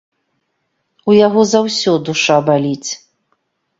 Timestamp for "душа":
2.07-2.39